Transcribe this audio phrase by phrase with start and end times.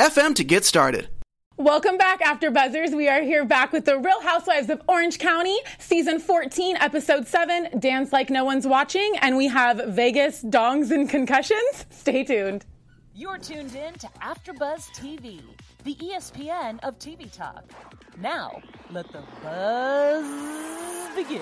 [0.00, 1.10] FM to get started.
[1.58, 2.92] Welcome back, After Buzzers.
[2.92, 7.78] We are here back with the Real Housewives of Orange County, season 14, episode 7,
[7.78, 11.84] Dance Like No One's Watching, and we have Vegas, Dongs, and Concussions.
[11.90, 12.64] Stay tuned.
[13.14, 15.42] You're tuned in to AfterBuzz TV,
[15.84, 17.64] the ESPN of TV talk.
[18.20, 21.40] Now, let the buzz begin.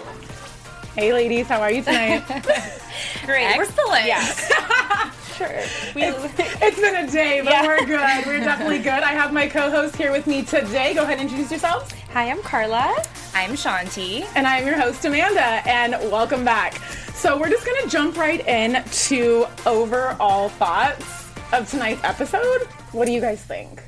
[0.94, 2.22] Hey, ladies, how are you tonight?
[3.24, 3.44] Great.
[3.44, 3.58] Excellent.
[3.58, 3.98] We're still.
[4.06, 5.10] Yeah.
[5.36, 5.48] sure.
[5.94, 7.66] We, it's, it's been a day, but Yeah.
[7.66, 8.26] we're good.
[8.26, 8.88] We're definitely good.
[9.02, 10.94] I have my co-host here with me today.
[10.94, 11.92] Go ahead and introduce yourselves.
[12.12, 12.96] Hi, I'm Carla.
[13.34, 14.26] I'm Shanti.
[14.34, 16.74] And I'm your host, Amanda, and welcome back.
[17.14, 22.62] So we're just gonna jump right in to overall thoughts of tonight's episode.
[22.92, 23.82] What do you guys think?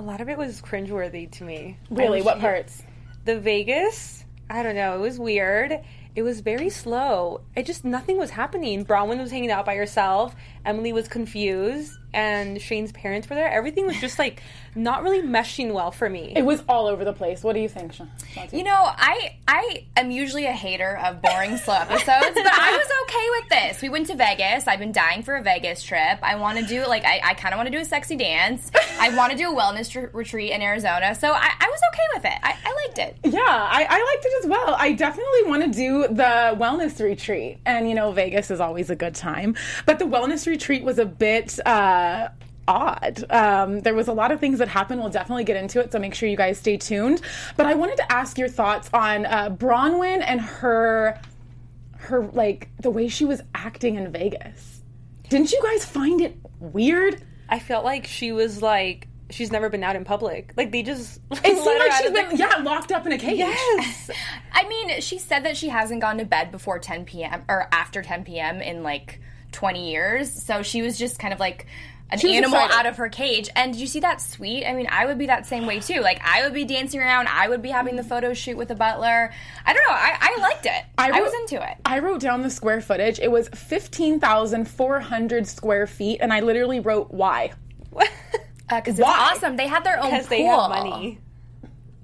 [0.00, 1.76] A lot of it was cringeworthy to me.
[1.90, 2.82] Really, what parts?
[3.26, 5.78] The Vegas, I don't know, it was weird.
[6.16, 7.42] It was very slow.
[7.54, 8.86] It just nothing was happening.
[8.86, 10.34] Braunwyn was hanging out by herself.
[10.64, 13.48] Emily was confused, and Shane's parents were there.
[13.50, 14.42] Everything was just like
[14.74, 16.32] not really meshing well for me.
[16.36, 17.42] It was all over the place.
[17.42, 18.52] What do you think, Sha- Shanti?
[18.58, 22.88] You know, I I am usually a hater of boring slow episodes, but I was
[23.04, 23.82] okay with this.
[23.82, 24.66] We went to Vegas.
[24.68, 26.18] I've been dying for a Vegas trip.
[26.22, 28.70] I want to do like I, I kind of want to do a sexy dance.
[28.98, 31.14] I want to do a wellness tr- retreat in Arizona.
[31.14, 32.38] So I, I was okay with it.
[32.42, 33.16] I, I liked it.
[33.32, 34.74] Yeah, I, I liked it as well.
[34.78, 37.58] I definitely want to do the wellness retreat.
[37.64, 39.56] And, you know, Vegas is always a good time.
[39.86, 42.28] But the wellness retreat was a bit uh,
[42.68, 43.24] odd.
[43.30, 45.00] Um, there was a lot of things that happened.
[45.00, 47.22] We'll definitely get into it, so make sure you guys stay tuned.
[47.56, 51.18] But I wanted to ask your thoughts on uh, Braunwyn and her,
[51.96, 54.82] her, like, the way she was acting in Vegas.
[55.30, 57.22] Didn't you guys find it weird?
[57.48, 60.52] I felt like she was like she's never been out in public.
[60.56, 63.38] Like they just It seemed like she's been, yeah, locked up in a cage.
[63.38, 64.10] Yes.
[64.52, 67.44] I mean, she said that she hasn't gone to bed before 10 p.m.
[67.48, 68.60] or after 10 p.m.
[68.60, 69.20] in like
[69.52, 70.30] 20 years.
[70.30, 71.66] So she was just kind of like
[72.10, 72.74] an animal excited.
[72.76, 73.48] out of her cage.
[73.54, 74.66] And did you see that sweet?
[74.66, 76.00] I mean, I would be that same way too.
[76.00, 77.28] Like, I would be dancing around.
[77.28, 79.32] I would be having the photo shoot with the butler.
[79.64, 79.94] I don't know.
[79.94, 80.84] I, I liked it.
[80.98, 81.76] I, wrote- was into it.
[81.84, 83.20] I wrote down the square footage.
[83.20, 87.52] It was 15,400 square feet, and I literally wrote why.
[88.70, 89.32] Uh, because it's Why?
[89.34, 89.56] awesome.
[89.56, 90.10] They had their own pool.
[90.12, 91.18] Because they have money.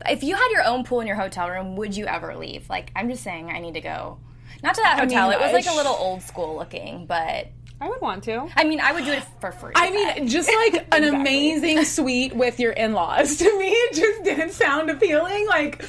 [0.05, 2.69] If you had your own pool in your hotel room, would you ever leave?
[2.69, 4.19] Like, I'm just saying, I need to go.
[4.63, 5.29] Not to that hotel.
[5.31, 7.49] mean, it was like a little old school looking, but
[7.81, 8.49] I would want to.
[8.57, 9.73] I mean, I would do it for free.
[9.77, 13.37] I mean, just like an amazing suite with your in laws.
[13.47, 15.47] To me, it just didn't sound appealing.
[15.47, 15.85] Like,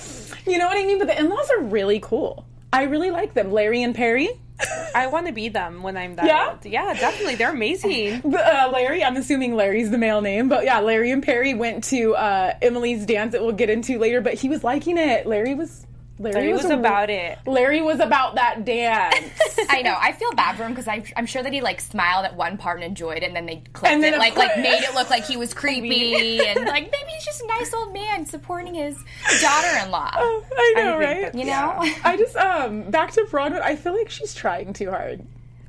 [0.45, 0.99] you know what I mean?
[0.99, 2.45] But the in laws are really cool.
[2.73, 3.51] I really like them.
[3.51, 4.29] Larry and Perry.
[4.95, 6.49] I want to be them when I'm that Yeah?
[6.51, 6.65] old.
[6.65, 7.35] Yeah, definitely.
[7.35, 8.21] They're amazing.
[8.37, 12.15] Uh, Larry, I'm assuming Larry's the male name, but yeah, Larry and Perry went to
[12.15, 14.19] uh, Emily's dance that we'll get into later.
[14.19, 15.25] But he was liking it.
[15.27, 15.85] Larry was.
[16.19, 17.37] Larry, Larry was a- about it.
[17.45, 19.15] Larry was about that dance.
[19.69, 19.95] I know.
[19.99, 22.77] I feel bad for him because I'm sure that he like smiled at one part
[22.77, 24.95] and enjoyed it, and then they clipped And then it, of like like made it
[24.95, 28.73] look like he was creepy, and like maybe he's just a nice old man supporting
[28.73, 28.97] his
[29.41, 30.11] daughter-in-law.
[30.15, 31.21] I know, I right?
[31.21, 31.73] that's- You know,
[32.03, 33.61] I just um back to Braunwyn.
[33.61, 35.23] I feel like she's trying too hard.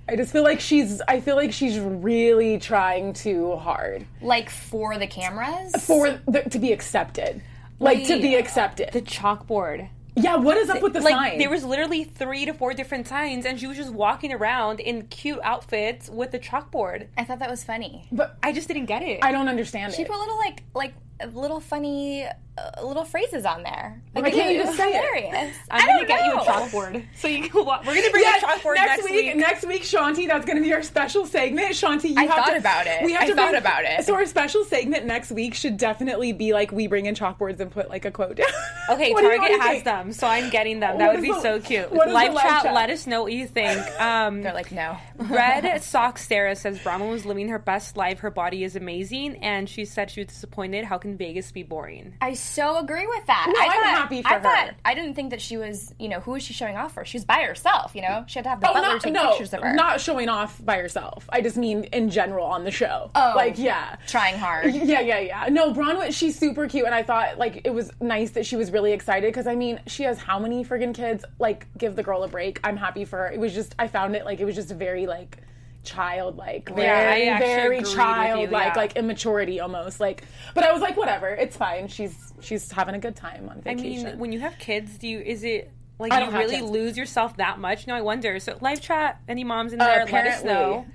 [0.09, 1.03] I just feel like she's.
[1.07, 5.75] I feel like she's really trying too hard like for the cameras.
[5.85, 7.43] for the, to be accepted.
[7.79, 8.91] Like to be accepted.
[8.93, 9.89] The chalkboard.
[10.23, 10.37] Yeah.
[10.37, 11.39] What is up with the like sign?
[11.39, 15.03] there was literally three to four different signs, and she was just walking around in
[15.09, 17.07] cute outfits with the chalkboard.
[17.17, 18.07] I thought that was funny.
[18.13, 19.21] but I just didn't get it.
[19.23, 20.07] I don't understand She it.
[20.07, 20.95] She put little like like
[21.33, 24.01] little funny uh, little phrases on there.
[24.15, 25.55] Like, Why can't it you just say it?
[25.71, 27.05] I'm I gonna don't get you a chalkboard.
[27.17, 27.65] So you can.
[27.65, 30.57] wa- We're gonna bring Yes, a chalkboard next, next, week, Next week, Shanti, that's going
[30.59, 31.71] to be our special segment.
[31.73, 33.05] Shanti, you I have thought to, about it.
[33.05, 34.05] We have I to thought bring- about it.
[34.05, 37.71] So our special segment next week should definitely be like we bring in chalkboards and
[37.71, 38.47] put like a quote down.
[38.91, 39.85] Okay, What do you- what do Target has think?
[39.85, 40.99] them, so I'm getting them.
[40.99, 41.91] That would be the- so cute.
[41.93, 42.75] what is the live live chat, chat?
[42.75, 43.81] let us know what you think.
[44.01, 44.97] Um, They're like no.
[45.19, 48.21] Red Sock Sarah says Brahma was living her best life.
[48.21, 50.85] Her body is amazing, and she said she was disappointed.
[50.85, 52.15] How can Vegas be boring?
[52.21, 53.47] I so agree with that.
[53.49, 54.41] No, I I'm thought, happy for I her.
[54.41, 57.05] thought I didn't think that she was, you know, who was she showing off for?
[57.05, 58.25] She was by herself, you know.
[58.29, 59.73] She had to have the Oh, butler not, take no, pictures of her.
[59.75, 61.29] not showing off by herself.
[61.31, 63.11] I just mean in general on the show.
[63.15, 63.33] Oh.
[63.37, 63.97] like yeah.
[64.07, 64.73] trying hard.
[64.89, 65.49] Yeah, yeah, yeah.
[65.51, 68.71] No, Braunwyn, she's super cute, and I thought like it was nice that she was
[68.71, 71.25] really excited because I mean, she has how many friggin' kids?
[71.39, 72.61] Like, give the girl a break.
[72.65, 73.31] I'm happy for her.
[73.31, 75.39] It was just I found it like it was just very like
[75.85, 78.73] childlike, very, very agreed with you, childlike, yeah.
[78.77, 80.01] like immaturity almost.
[80.01, 80.25] Like,
[80.55, 81.89] but I was like, whatever, it's fine.
[81.89, 84.07] She's she's having a good time on vacation.
[84.07, 86.71] I mean, when you have kids, do you is it like you really kids.
[86.71, 87.87] lose yourself that much?
[87.87, 88.39] No, I wonder.
[88.41, 90.87] So live chat, any moms in Uh, there, let us know.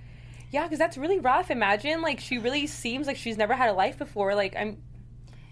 [0.51, 1.49] Yeah, because that's really rough.
[1.49, 4.35] Imagine like she really seems like she's never had a life before.
[4.35, 4.77] Like I'm,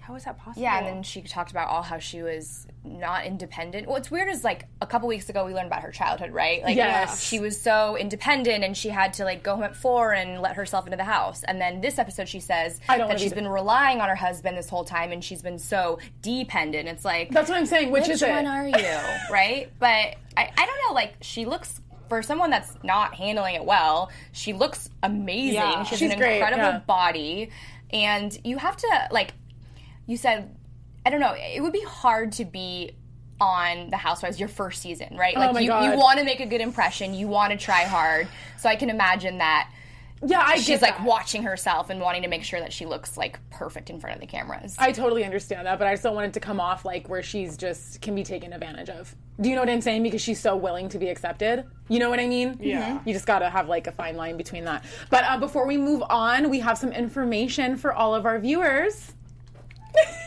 [0.01, 0.63] how is that possible?
[0.63, 3.88] Yeah, and then she talked about all how she was not independent.
[3.88, 6.63] What's weird is like a couple weeks ago we learned about her childhood, right?
[6.63, 7.24] Like Yes.
[7.24, 10.56] she was so independent and she had to like go home at four and let
[10.56, 11.44] herself into the house.
[11.44, 14.57] And then this episode she says I don't that she's been relying on her husband
[14.57, 16.89] this whole time and she's been so dependent.
[16.89, 17.92] It's like That's what I'm saying.
[17.92, 18.30] Which, which is it?
[18.31, 19.00] one are you?
[19.31, 19.71] right?
[19.77, 24.09] But I, I don't know, like she looks for someone that's not handling it well,
[24.31, 25.53] she looks amazing.
[25.53, 25.83] Yeah.
[25.83, 26.80] She has She's an great, incredible yeah.
[26.80, 27.51] body.
[27.94, 29.33] And you have to like
[30.12, 30.54] you said
[31.06, 32.92] I don't know, it would be hard to be
[33.40, 35.36] on the Housewives your first season, right?
[35.36, 35.92] Like Oh my you, God.
[35.92, 38.28] you want to make a good impression, you want to try hard.
[38.60, 39.72] So I can imagine that
[40.24, 41.06] yeah, I she's get like that.
[41.06, 44.22] watching herself and wanting to make sure that she looks like perfect in front of
[44.22, 44.75] the cameras.
[44.78, 47.58] I totally understand that, but I still want it to come off like where she's
[47.58, 49.16] just can be taken advantage of.
[49.40, 50.04] Do you know what I'm saying?
[50.04, 51.66] Because she's so willing to be accepted.
[51.90, 52.58] You know what I mean?
[52.62, 53.00] Yeah.
[53.04, 54.86] You just gotta have like a fine line between that.
[55.10, 59.13] But uh, before we move on, we have some information for all of our viewers.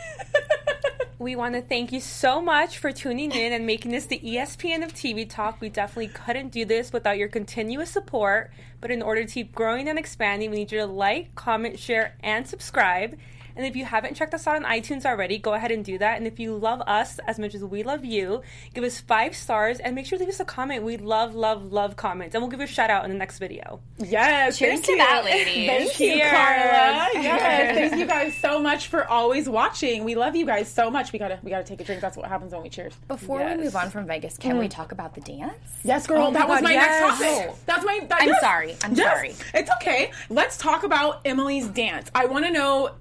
[1.17, 4.83] We want to thank you so much for tuning in and making this the ESPN
[4.83, 5.61] of TV Talk.
[5.61, 8.51] We definitely couldn't do this without your continuous support.
[8.81, 12.15] But in order to keep growing and expanding, we need you to like, comment, share,
[12.21, 13.17] and subscribe.
[13.55, 16.17] And if you haven't checked us out on iTunes already, go ahead and do that.
[16.17, 18.41] And if you love us as much as we love you,
[18.73, 20.83] give us five stars and make sure to leave us a comment.
[20.83, 22.35] We love, love, love comments.
[22.35, 23.79] And we'll give you a shout out in the next video.
[23.97, 24.97] Yes, Cheers thank to you.
[24.97, 25.67] that, ladies.
[25.67, 27.09] Thank you, Carla.
[27.25, 30.03] Yes, thank you guys so much for always watching.
[30.03, 31.11] We love you guys so much.
[31.11, 32.01] We gotta we gotta take a drink.
[32.01, 32.93] That's what happens when we cheers.
[33.07, 33.57] Before Yes.
[33.57, 34.69] we move on from Vegas, can we mm.
[34.69, 35.53] talk about the dance?
[35.83, 36.23] Yes, girl.
[36.23, 37.01] Oh my that was God, my yes.
[37.01, 37.49] next topic.
[37.51, 37.59] Oh.
[37.65, 37.99] That's my.
[38.09, 38.41] That, I'm yes.
[38.41, 38.75] sorry.
[38.83, 39.13] I'm Yes.
[39.13, 39.35] sorry.
[39.53, 40.11] It's okay.
[40.29, 42.11] Let's talk about Emily's dance.
[42.13, 42.91] I want to know.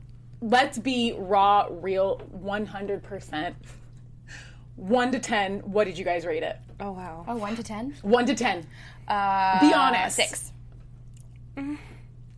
[0.46, 3.02] Let's be raw, real, 100.
[3.02, 3.56] percent
[4.76, 5.60] One to ten.
[5.60, 6.58] What did you guys rate it?
[6.80, 7.24] Oh, wow.
[7.26, 7.94] Oh, one to ten?
[8.02, 8.66] One to ten.
[9.08, 10.16] Uh, Be honest.
[10.16, 10.52] Six.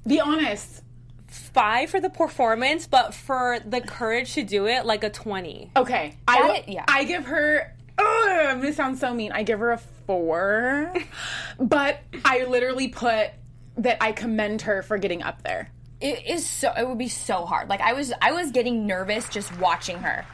[0.06, 0.82] Be honest.
[1.26, 5.72] Five for the performance, but for the courage to do it, like a 20.
[5.76, 6.14] Okay.
[6.28, 6.84] I That will- it- yeah.
[6.88, 7.74] I give her.
[7.98, 8.04] Ugh,
[8.46, 9.32] I'm gonna sound so mean.
[9.32, 10.92] I give her a four,
[11.58, 13.30] but I literally put
[13.78, 15.70] that I commend her for getting up there.
[16.00, 16.72] It is so.
[16.76, 17.68] It would be so hard.
[17.68, 20.24] Like I was, I was getting nervous just watching her.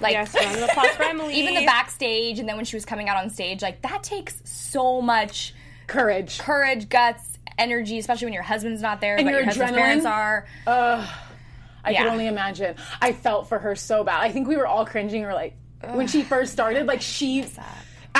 [0.00, 1.34] Like Yes, round of applause for Emily.
[1.40, 4.40] even the backstage, and then when she was coming out on stage, like that takes
[4.44, 5.54] so much
[5.86, 6.38] Courage.
[6.38, 9.76] courage, guts, energy, especially when your husband's not there, but your your, husband's adrenaline?
[9.76, 10.46] parents are.
[10.66, 12.02] I Yeah.
[12.04, 12.76] can only imagine.
[13.00, 14.20] I felt for her so bad.
[14.22, 15.24] I think we were all cringing.
[15.24, 15.54] Or like
[15.92, 17.44] when she first started, like she.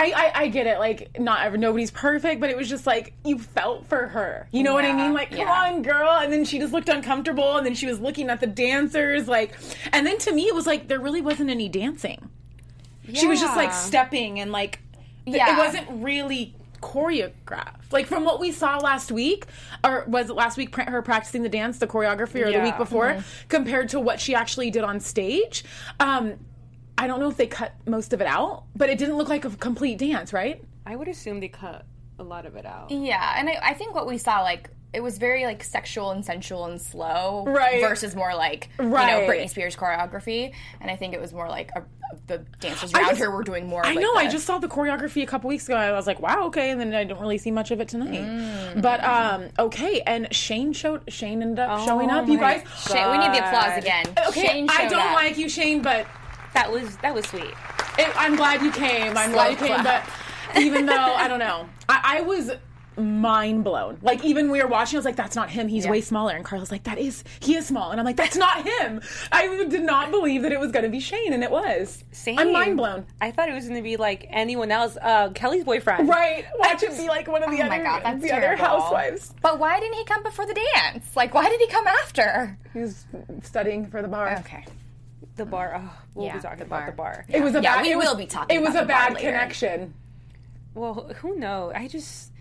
[0.00, 0.78] I, I, I get it.
[0.78, 4.48] Like not ever nobody's perfect, but it was just like you felt for her.
[4.50, 5.12] You know what I mean?
[5.12, 5.64] Like come yeah.
[5.74, 6.08] on, girl.
[6.10, 9.28] And then she just looked uncomfortable, and then she was looking at the dancers.
[9.28, 9.54] Like,
[9.92, 12.30] and then to me, it was like there really wasn't any dancing.
[13.12, 14.80] She was just like stepping and like
[15.26, 15.54] Yeah.
[15.54, 17.92] it wasn't really choreographed.
[17.92, 19.46] Like from what we saw last week,
[19.84, 20.74] or was it last week?
[20.76, 23.48] Her practicing the dance, the choreography, or the week before, Mm-hmm.
[23.48, 25.64] compared to what she actually did on stage.
[25.98, 26.34] Um,
[27.00, 29.44] I don't know if they cut most of it out, but it didn't look like
[29.46, 30.62] a complete dance, right?
[30.84, 31.86] I would assume they cut
[32.18, 32.90] a lot of it out.
[32.90, 36.24] Yeah, and I, I think what we saw, like, it was very like sexual and
[36.24, 37.80] sensual and slow, Right.
[37.80, 39.20] Versus more like Right.
[39.20, 41.84] you know Britney Spears choreography, and I think it was more like a,
[42.26, 43.86] the dancers I around just- her were doing more.
[43.86, 44.14] I like, know.
[44.16, 45.76] I just saw the choreography a couple weeks ago.
[45.76, 46.70] I was like, wow, okay.
[46.70, 48.20] And then I don't really see much of it tonight.
[48.20, 48.82] Mm.
[48.82, 50.02] But um, okay.
[50.02, 51.04] And Shane showed.
[51.10, 52.26] Shane ended up showing up.
[52.28, 52.64] You guys.
[52.86, 54.04] Shane, we need the applause again.
[54.28, 55.14] Okay, Shane I don't up.
[55.14, 56.04] like you, Shane, but
[56.54, 57.54] That was that was sweet.
[57.98, 59.16] it, I'm glad you came.
[59.16, 59.80] I'm glad you came.
[59.80, 60.08] clap.
[60.52, 62.50] But even though I don't know, I, I was
[62.96, 63.98] mind blown.
[64.02, 65.68] Like even we were watching, I was like, "That's not him.
[65.68, 68.36] He's way smaller." And Carla's like, "That is he is small." And I'm like, "That's
[68.36, 69.00] not him."
[69.32, 72.04] I did not believe that it was going to be Shane, and it was.
[72.12, 72.38] Same.
[72.38, 73.06] I'm mind blown.
[73.20, 74.98] I thought it was going to be like anyone else.
[75.00, 76.08] Uh, Kelly's boyfriend.
[76.08, 76.44] Right?
[76.58, 79.34] Watch it be like one of the Oh other my god, that's the other housewives.
[79.40, 81.16] But why didn't he come before the dance?
[81.16, 82.58] Like, why did he come after?
[82.74, 83.06] He's
[83.42, 84.36] studying for the bar.
[84.40, 84.64] Okay.
[85.36, 85.74] The bar.
[85.82, 86.86] Oh, we'll Yeah, be talking the about bar.
[86.86, 87.24] the bar.
[87.28, 87.82] It was a Yeah, bad.
[87.82, 89.94] we it was- will be talking It was about a the bad connection.
[90.74, 91.72] Well, who knows?
[91.74, 92.32] I just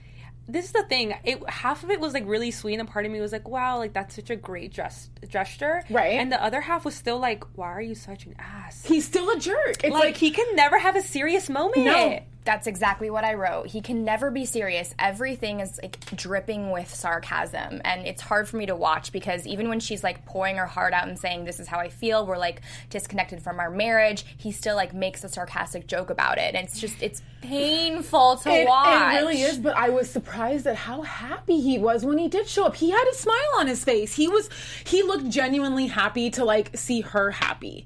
[0.48, 1.13] this is the thing.
[1.24, 3.77] It half of it was like really sweet, and part of me was like, "Wow,
[3.77, 6.13] like that's such a great gest- gesture." Right.
[6.19, 9.29] And the other half was still like, "Why are you such an ass?" He's still
[9.29, 9.84] a jerk.
[9.84, 11.86] It's like, like, he can never have a serious moment.
[11.86, 12.19] no.
[12.50, 13.68] That's exactly what I wrote.
[13.68, 14.96] He can never be serious.
[14.98, 19.70] Everything is like dripping with sarcasm, and it's hard for me to watch because even
[19.70, 22.39] when she's like pouring her heart out and saying, "This is how I feel," we're
[22.39, 24.25] like disconnected from our marriage.
[24.38, 28.50] He still like makes a sarcastic joke about it, and it's just it's painful to
[28.50, 29.13] It, watch.
[29.13, 32.48] it really is, but I was surprised at how happy he was when he did
[32.48, 32.75] show up.
[32.75, 34.15] He had a smile on his face.
[34.15, 34.50] He was
[34.86, 37.86] he looked genuinely happy to like see her happy.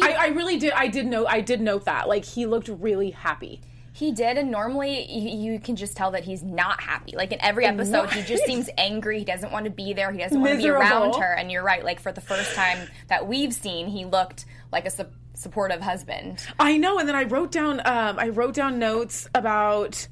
[0.00, 0.72] I, I really did.
[0.72, 1.26] I did know.
[1.26, 2.08] I did note that.
[2.08, 3.60] Like he looked really happy.
[3.98, 7.16] He did, and normally you, you can just tell that he's not happy.
[7.16, 9.18] Like in every episode, he just seems angry.
[9.18, 10.12] He doesn't want to be there.
[10.12, 11.32] He doesn't want to be around her.
[11.34, 11.84] And you're right.
[11.84, 12.78] Like for the first time
[13.08, 16.46] that we've seen, he looked like a su- supportive husband.
[16.60, 20.06] I know, and then I wrote down um, I wrote down notes about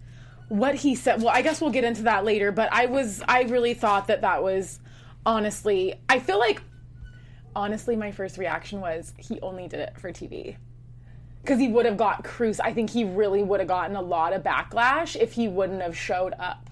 [0.49, 1.23] what he said.
[1.23, 2.51] Well, I guess we'll get into that later.
[2.51, 4.81] But I was I really thought that that was
[5.25, 5.95] honestly.
[6.09, 6.61] I feel like
[7.55, 10.57] honestly, my first reaction was he only did it for TV.
[11.47, 12.59] Because he would have got Cruz.
[12.59, 15.97] I think he really would have gotten a lot of backlash if he wouldn't have
[15.97, 16.69] showed up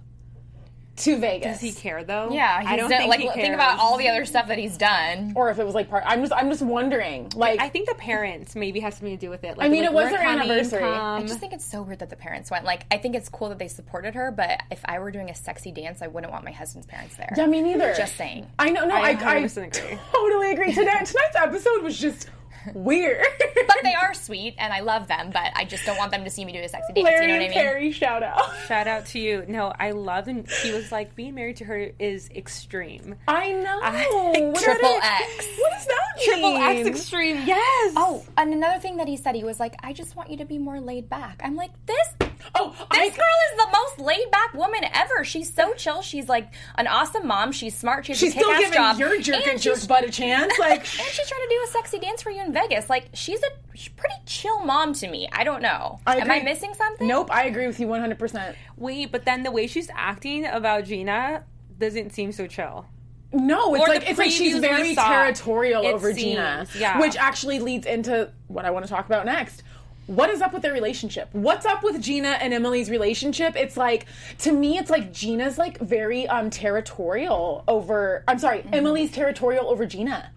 [0.96, 1.60] to Vegas.
[1.60, 2.30] Does he care though?
[2.32, 4.58] Yeah, he's I don't done- think like he think about all the other stuff that
[4.58, 5.32] he's done.
[5.34, 6.04] Or if it was like part.
[6.06, 7.30] I'm just I'm just wondering.
[7.34, 9.56] Like I think the parents maybe has something to do with it.
[9.58, 10.84] Like, I mean, like, it was their coming, anniversary.
[10.84, 12.64] I just think it's so weird that the parents went.
[12.64, 15.34] Like, I think it's cool that they supported her, but if I were doing a
[15.34, 17.32] sexy dance, I wouldn't want my husband's parents there.
[17.36, 17.92] Yeah, me neither.
[17.94, 18.46] Just saying.
[18.58, 18.86] I know.
[18.86, 19.98] No, I, I I, agree.
[20.12, 20.72] totally agree.
[20.72, 22.28] Today, tonight's episode was just
[22.72, 23.24] weird.
[23.66, 25.30] But they are sweet, and I love them.
[25.32, 27.04] But I just don't want them to see me do a sexy dance.
[27.04, 27.52] Larry you know what I mean?
[27.52, 28.40] Carrie, shout out.
[28.66, 29.44] Shout out to you.
[29.48, 33.16] No, I love and he was like being married to her is extreme.
[33.28, 33.80] I know.
[33.82, 35.28] I- What is Triple that?
[35.36, 35.46] X.
[35.58, 36.26] What does that mean?
[36.26, 37.46] Triple X extreme.
[37.46, 37.94] Yes.
[37.96, 40.44] Oh, and another thing that he said, he was like, "I just want you to
[40.44, 42.08] be more laid back." I'm like, this.
[42.54, 45.24] Oh, I, This girl is the most laid back woman ever.
[45.24, 46.02] She's so chill.
[46.02, 47.52] She's like an awesome mom.
[47.52, 48.06] She's smart.
[48.06, 48.98] She has she's a still kick-ass giving job.
[48.98, 50.52] your jerk and and jerk she's, butt a chance.
[50.58, 52.88] Like, and she's trying to do a sexy dance for you in Vegas.
[52.90, 55.28] Like she's a she's pretty chill mom to me.
[55.32, 56.00] I don't know.
[56.06, 57.06] I Am I missing something?
[57.06, 58.54] nope, I agree with you 100%.
[58.76, 61.44] Wait, but then the way she's acting about Gina
[61.78, 62.86] doesn't seem so chill.
[63.32, 67.00] No, it's Or like it's like she's very territorial it over Gina, yeah.
[67.00, 69.64] which actually leads into what I want to talk about next.
[70.06, 71.28] What is up with their relationship?
[71.32, 73.56] What's up with Gina and Emily's relationship?
[73.56, 74.06] It's like
[74.38, 78.24] to me, it's like Gina's like very um territorial over.
[78.28, 78.74] I'm sorry, Mm-hmm.
[78.74, 80.30] Emily's territorial over Gina.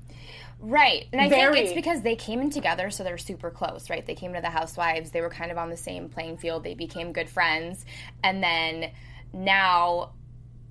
[0.59, 1.05] Right.
[1.13, 1.53] And I Very.
[1.53, 4.05] think it's because they came in together, so they're super close, right?
[4.05, 6.74] They came to the Housewives, they were kind of on the same playing field, they
[6.74, 7.86] became good friends.
[8.24, 8.91] And then
[9.33, 10.13] now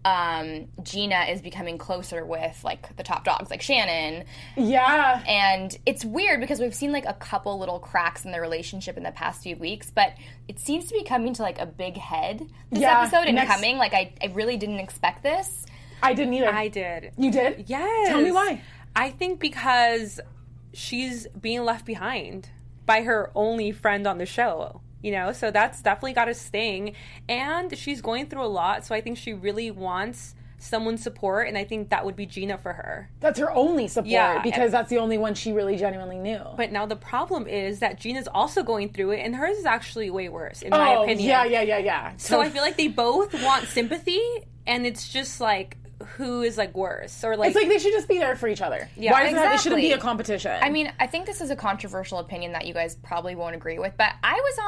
[0.07, 4.25] um, Gina is becoming closer with like the top dogs, like Shannon.
[4.57, 8.97] Yeah, And it's weird because we've seen like a couple little cracks in their relationship
[8.97, 10.13] in the past few weeks, but
[10.47, 12.39] it seems to be coming to like a big head
[12.71, 13.79] this Yeah, episode and next- coming.
[13.79, 15.67] Like I, I really didn't expect this.
[16.03, 16.53] I didn't either.
[16.55, 17.11] I did.
[17.19, 17.65] you did?
[17.69, 18.09] Yes.
[18.09, 18.61] Tell me why.
[18.95, 20.21] I think because
[20.73, 22.49] she's being left behind
[22.85, 24.83] by her only friend on the show.
[25.03, 26.95] You know, so that's definitely got a sting.
[27.29, 31.57] And she's going through a lot, so I think she really wants someone's support, and
[31.57, 33.11] I think that would be Gina for her.
[33.21, 34.43] That's her only support Yeah.
[34.43, 36.41] because that's the only one she really genuinely knew.
[36.57, 40.11] But now the problem is that Gina's also going through it, and hers is actually
[40.11, 41.29] way worse, in my oh, opinion.
[41.29, 42.13] yeah, yeah, yeah, yeah.
[42.17, 44.21] So I feel like they both want sympathy,
[44.67, 45.77] and it's just like
[46.17, 48.61] who is like worse, or like, it's like they should just be there for each
[48.61, 48.89] other.
[48.97, 50.53] Yeah, Why is it, have, it shouldn't be a competition?
[50.61, 53.79] I mean, I think this is a controversial opinion that you guys probably won't agree
[53.79, 54.59] with, but I was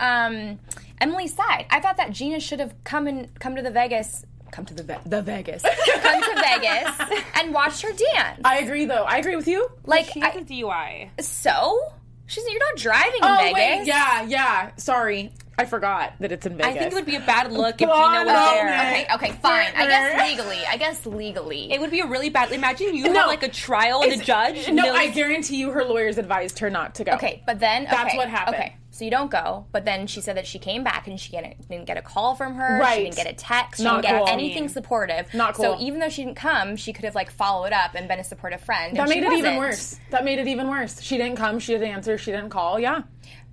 [0.00, 0.58] on um,
[1.00, 1.66] Emily's side.
[1.70, 4.82] I thought that Gina should have come and come to the Vegas, come to the
[4.82, 5.62] Ve- the Vegas,
[6.02, 8.40] come to Vegas and watch her dance.
[8.44, 9.04] I agree, though.
[9.04, 9.70] I agree with you.
[9.84, 11.10] Like, she has I- a DUI.
[11.22, 11.78] so
[12.26, 13.54] she's you're not driving in Oh Vegas.
[13.54, 14.70] wait, yeah, yeah.
[14.76, 16.66] Sorry, I forgot that it's in Vegas.
[16.74, 18.64] I think it would be a bad look if Gina Blonde was there.
[18.64, 18.80] moment.
[18.80, 19.66] Okay, okay, fine.
[19.76, 20.58] I guess legally.
[20.70, 21.72] I guess legally.
[21.72, 22.50] It would be a really bad.
[22.52, 23.20] Imagine you No.
[23.20, 24.68] have like a trial and a It's- judge.
[24.68, 27.12] No, knows- I guarantee you, her lawyers advised her not to go.
[27.12, 28.56] Okay, but then That's what happened.
[28.56, 31.30] Okay, so you don't go, but then she said that she came back and she
[31.32, 32.78] didn't, didn't get a call from her.
[32.80, 32.96] Right.
[32.96, 33.78] She didn't get a text.
[33.80, 34.28] She Not didn't get cool.
[34.28, 35.32] anything supportive.
[35.34, 35.64] Not cool.
[35.76, 38.24] So even though she didn't come, she could have like followed up and been a
[38.24, 38.96] supportive friend.
[38.96, 39.58] that and she made it even wasn't.
[39.58, 40.00] worse.
[40.10, 41.00] That made it even worse.
[41.02, 41.58] She didn't come.
[41.58, 42.16] She didn't answer.
[42.18, 42.78] She didn't call.
[42.80, 43.02] Yeah.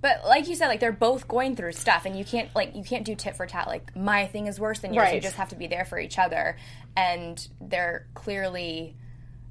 [0.00, 2.84] But like you said, like they're both going through stuff, and you can't like you
[2.84, 3.66] can't do tit for tat.
[3.66, 5.12] Like my thing is worse than yours.
[5.12, 6.56] You just have to be there for each other,
[6.96, 8.96] and they're clearly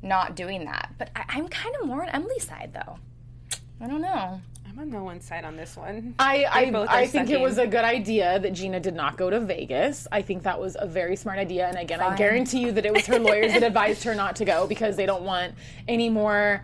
[0.02, 0.94] not doing that.
[0.98, 2.98] But I, I'm kind of more on Emily's side, though.
[3.82, 4.42] I don't know.
[4.68, 6.16] I'm on no one's side on this one.
[6.20, 9.18] I both I, are I think it was a good idea that Gina did not
[9.18, 10.08] go to Vegas.
[10.12, 11.68] I think that was a very smart idea.
[11.68, 14.46] And again, I guarantee you that it was her lawyers that advised her not to
[14.46, 15.56] go because they don't want
[15.88, 16.64] any more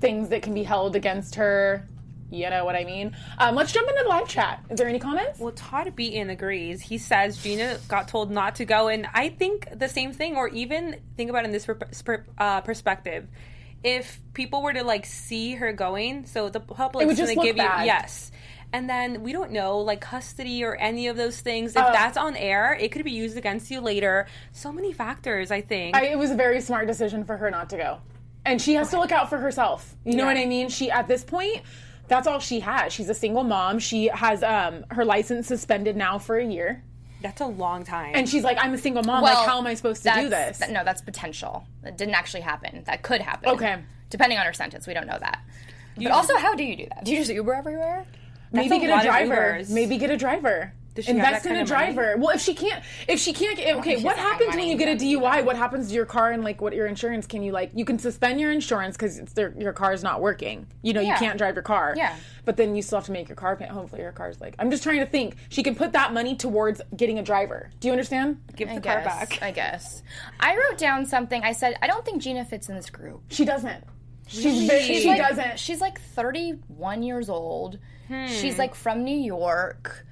[0.00, 1.86] things that can be held against her.
[2.32, 3.14] You know what I mean?
[3.36, 4.64] Um, let's jump into the live chat.
[4.70, 5.38] Is there any comments?
[5.38, 6.80] Well, Todd Beaton agrees.
[6.80, 10.36] He says Gina got told not to go, and I think the same thing.
[10.36, 13.28] Or even think about it in this per- uh, perspective:
[13.84, 17.52] if people were to like see her going, so the public's would just going to
[17.52, 17.80] give bad.
[17.80, 18.32] you yes,
[18.72, 21.72] and then we don't know like custody or any of those things.
[21.72, 24.26] If Uh, that's on air, it could be used against you later.
[24.52, 25.94] So many factors, I think.
[25.94, 27.98] I, it was a very smart decision for her not to go.
[28.44, 29.94] And she has to look out for herself.
[30.04, 30.68] You know what I mean?
[30.68, 31.62] She at this point,
[32.12, 32.92] that's all she has.
[32.92, 33.78] She's a single mom.
[33.78, 36.82] She has um her license suspended now for a year.
[37.22, 38.12] that's a long time.
[38.14, 39.22] And she's like, I'm a single mom.
[39.22, 40.58] Well, like, how am I supposed to do this?
[40.58, 41.64] that- no, that's potential.
[41.82, 42.82] That didn't actually happen.
[42.86, 43.48] That could happen.
[43.50, 43.76] Okay.
[44.10, 45.38] Depending on her sentence, we don't know that.
[45.96, 47.04] But also, how do you do that?
[47.04, 48.04] Do you just Uber everywhere?
[48.50, 49.56] Maybe a get lot a of driver.
[49.60, 49.70] Ubers.
[49.70, 50.72] Maybe get a driver.
[50.94, 51.92] Does she Invest that in a of money?
[51.94, 52.16] driver.
[52.18, 54.02] Well, if she can't, if she can't, get, okay.
[54.02, 55.44] What happens when you get a then DUI?
[55.44, 57.26] What happens to your car and like what your insurance?
[57.26, 59.20] Can you like you can suspend your insurance because
[59.58, 60.66] your car is not working.
[60.82, 61.94] You know you can't drive your car.
[61.96, 62.14] Yeah.
[62.44, 63.72] But then you still have to make your car payment.
[63.72, 64.54] Hopefully your car's like.
[64.58, 65.36] I'm just trying to think.
[65.48, 67.70] She can put that money towards getting a driver.
[67.80, 68.40] Do you understand?
[68.56, 69.04] give the I car guess.
[69.04, 69.38] back.
[69.42, 70.02] I guess.
[70.40, 71.42] I wrote down something.
[71.42, 73.22] I said I don't think Gina fits in this group.
[73.28, 73.84] She doesn't.
[74.26, 75.58] She's very, She's she like, doesn't.
[75.58, 77.78] She's like 31 years old.
[78.08, 78.26] Hmm.
[78.26, 80.06] She's like from New York.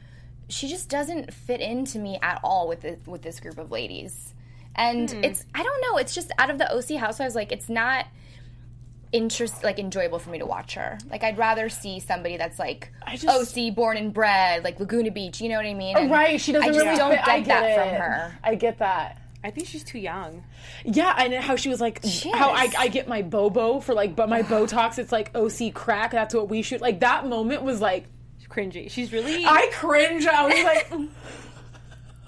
[0.51, 4.35] She just doesn't fit into me at all with this, with this group of ladies.
[4.77, 5.25] And Hmm.
[5.25, 5.97] it's I don't know.
[5.99, 8.07] It's just out of the OC housewives, like it's not
[9.13, 10.97] interest like enjoyable for me to watch her.
[11.11, 13.27] Like I'd rather see somebody that's like just-
[13.57, 15.41] OC born and bred, like Laguna Beach.
[15.41, 15.97] You know what I mean?
[15.97, 16.41] And right.
[16.41, 17.27] She doesn't I just really don't fit.
[17.29, 17.75] I get that it.
[17.77, 18.39] from her.
[18.45, 19.17] I get that.
[19.43, 20.45] I think she's too young.
[20.85, 22.05] Yeah, and how she was like,
[22.35, 22.71] how I.
[22.79, 26.11] I get my Bobo for like, but my Botox, it's like OC crack.
[26.13, 26.81] That's what we shoot.
[26.83, 28.05] Like that moment was like,
[28.51, 28.91] Cringy.
[28.91, 30.27] She's really I cringe.
[30.27, 31.09] I was like, mm.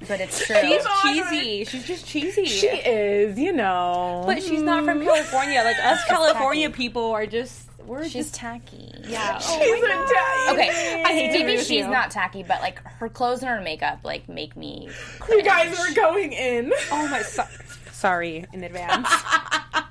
[0.08, 0.56] But it's true.
[0.60, 1.64] she's cheesy.
[1.64, 2.44] She's just cheesy.
[2.46, 4.24] she is, you know.
[4.26, 5.04] but she's not from mm.
[5.04, 5.62] California.
[5.64, 8.92] Like us California people are just we're She's just tacky.
[9.06, 9.38] yeah.
[9.38, 10.60] She's oh tacky.
[10.60, 11.88] Okay, I hate maybe she's you.
[11.88, 14.88] not tacky, but like her clothes and her makeup like make me.
[15.28, 16.72] You guys are going in.
[16.90, 17.44] Oh my so-
[17.90, 19.08] sorry in advance.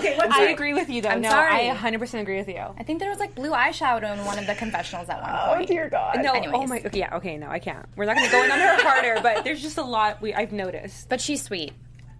[0.00, 1.10] Okay, let's I agree with you though.
[1.10, 1.68] I'm no, sorry.
[1.70, 2.56] I 100% agree with you.
[2.78, 5.54] I think there was like blue eyeshadow in one of the confessionals at one Oh
[5.56, 5.62] point.
[5.70, 6.18] Oh dear God.
[6.22, 6.68] No, oh Anyways.
[6.68, 7.86] my okay, yeah, okay, no, I can't.
[7.96, 10.34] We're not going to go in on her harder, but there's just a lot we
[10.34, 11.08] I've noticed.
[11.08, 11.72] But she's sweet.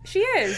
[0.05, 0.57] She is.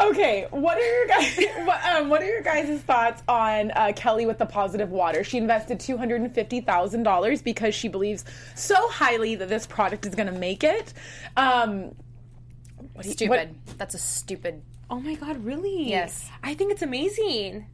[0.00, 1.38] Okay, what are your guys?
[1.64, 5.22] What, um, what are your guys' thoughts on uh, Kelly with the positive water?
[5.22, 8.24] She invested two hundred and fifty thousand dollars because she believes
[8.56, 10.92] so highly that this product is going to make it.
[11.36, 11.94] Um,
[12.94, 13.54] what do you- Stupid.
[13.78, 14.62] That's a stupid.
[14.92, 15.88] Oh my god, really?
[15.88, 16.28] Yes.
[16.42, 17.66] I think it's amazing.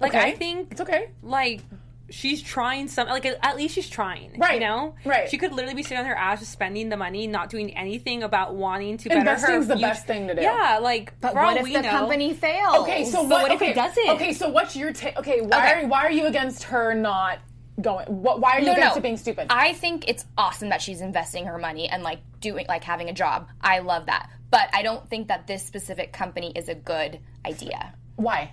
[0.00, 0.24] Like Okay.
[0.32, 1.10] I think it's okay.
[1.22, 1.60] like
[2.08, 4.54] she's trying some like at least she's trying Right.
[4.54, 5.28] you know Right.
[5.28, 8.22] she could literally be sitting on her ass just spending the money not doing anything
[8.22, 9.88] about wanting to better her Investing's the future.
[9.88, 10.40] best thing to do.
[10.40, 12.76] yeah like But for all what if we the know- company fails?
[12.82, 14.08] Okay, so But what, what if it doesn't?
[14.10, 15.16] Okay, so what's your take?
[15.18, 15.82] Okay, why Okay.
[15.84, 17.38] are why are you against her not
[17.80, 18.06] going?
[18.06, 19.00] What, why are you no, against no.
[19.00, 19.48] it being stupid?
[19.50, 23.12] I think it's awesome that she's investing her money and like doing like having a
[23.12, 23.48] job.
[23.60, 24.30] I love that.
[24.56, 27.92] But I don't think that this specific company is a good idea.
[28.16, 28.52] why?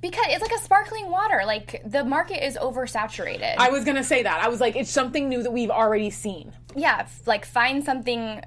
[0.00, 1.42] Because it's like a sparkling water.
[1.46, 3.54] Like the market is oversaturated.
[3.58, 4.40] I was gonna say that.
[4.42, 8.40] I was like, it's something new that we've already seen, yeah, f- like find something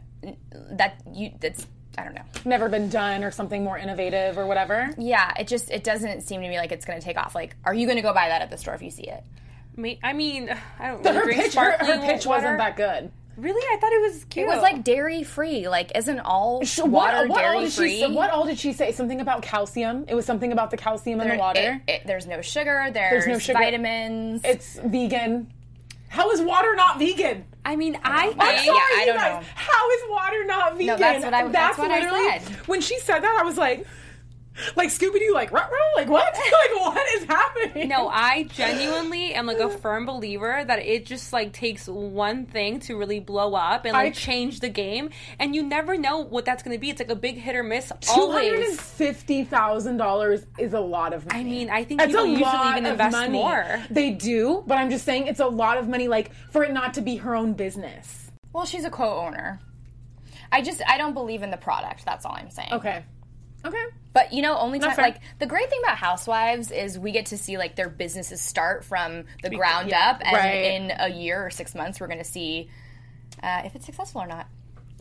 [0.71, 1.67] that you that's
[1.99, 2.21] I don't know.
[2.45, 4.89] never been done, or something more innovative or whatever.
[4.97, 7.33] Yeah, it just it doesn't seem to me like it's going to take off.
[7.35, 9.23] Like, are you going to go buy that at the store if you see it?
[10.03, 12.41] I mean I don't But really her drink pitch, her, her pitch water.
[12.41, 13.11] wasn't that good.
[13.37, 15.67] Really I thought it was cute It was like dairy free.
[15.67, 17.99] Like, isn't all So water what, what all dairy did free?
[17.99, 18.07] she?
[18.07, 18.91] What all did she say?
[18.91, 20.05] Something about calcium.
[20.07, 21.81] It was something about the calcium in the water.
[21.87, 22.89] it- it- there's no sugar.
[22.93, 23.59] There's, no sugar.
[23.59, 24.41] vitamins.
[24.43, 25.51] it's vegan.
[26.09, 27.45] How is water not vegan?
[27.65, 29.41] I mean I I'm sorry, yeah, I you don't guys.
[29.43, 29.47] know.
[29.55, 30.99] How is water not vegan?
[30.99, 32.41] that's what I- that's what I said.
[32.67, 33.37] when she said that.
[33.39, 33.85] I was like,
[34.75, 36.33] like Scooby Doo, like ruh like what?
[36.33, 37.87] like what is happening?
[37.89, 42.79] No, I genuinely am like a firm believer that it just like takes one thing
[42.81, 46.45] to really blow up and like I- change the game, and you never know what
[46.45, 46.89] that's going to be.
[46.89, 47.91] It's like a big hit or miss.
[48.01, 48.81] Two hundred and Always.
[48.81, 51.39] fifty thousand dollars is a lot of money.
[51.39, 53.33] I mean, I think That's people a usually lot even of invest money.
[53.33, 53.83] more.
[53.89, 56.93] They do, but I'm just saying it's a lot of money, like for it not
[56.95, 58.31] to be her own business.
[58.53, 59.59] well, she's a co-owner.
[60.51, 62.05] I just I don't believe in the product.
[62.05, 62.69] That's all I'm saying.
[62.73, 63.03] Okay,
[63.67, 63.85] okay.
[64.13, 67.37] But you know, only time like the great thing about Housewives is we get to
[67.37, 70.53] see like their businesses start from the ground yeah, up, and right.
[70.53, 72.69] in a year or six months, we're going to see
[73.43, 74.47] uh, if it's successful or not,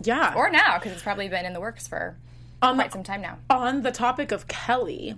[0.03, 0.35] Yeah.
[0.37, 2.17] or now because it's probably been in the works for
[2.61, 3.39] on quite some time now.
[3.49, 5.15] on the topic of Kelly,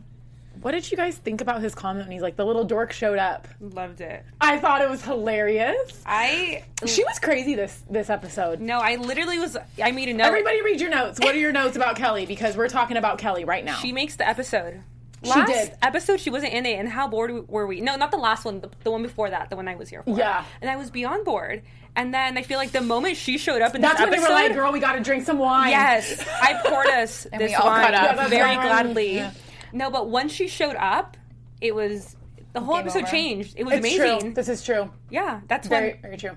[0.63, 3.19] what did you guys think about his comment when he's like, the little dork showed
[3.19, 3.49] up?
[3.61, 4.25] Loved it.
[4.41, 6.03] I thought it was hilarious.
[6.07, 8.61] I She was crazy this this episode.
[8.61, 9.57] no, I literally was.
[9.83, 10.25] I made a note.
[10.25, 11.19] Everybody read your notes.
[11.21, 12.27] What are your notes about Kelly?
[12.27, 13.77] Because we're talking about Kelly right now.
[13.77, 14.83] She makes the episode.
[15.23, 15.77] Last did.
[15.83, 17.81] episode, she wasn't in it, and how bored were we?
[17.81, 20.05] No, not the last one, the, the one before that, the one I was here
[20.05, 20.17] for.
[20.17, 20.45] Yeah.
[20.61, 21.63] and I was beyond bored.
[21.97, 24.17] And then I feel like the moment she showed up in That's this when they
[24.19, 25.71] episode, were like, girl, we got to drink some wine.
[25.71, 28.15] Yes, I poured us this we all wine up.
[28.17, 29.17] Yeah, very gladly.
[29.17, 29.33] yeah.
[29.73, 31.17] No, but once she showed up,
[31.61, 32.17] it was
[32.53, 33.11] the whole Game episode over.
[33.11, 33.55] changed.
[33.57, 34.21] It was It's amazing.
[34.21, 34.33] true.
[34.35, 34.91] This is true.
[35.11, 36.37] Yeah, that's Very, when very true.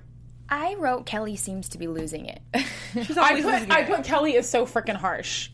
[0.50, 2.42] I wrote Kelly seems to be losing it.
[2.94, 3.88] she's I always put losing I it.
[3.88, 5.50] put Kelly is so freaking harsh.